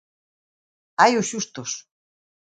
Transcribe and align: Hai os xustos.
Hai 1.01 1.13
os 1.21 1.29
xustos. 1.31 1.71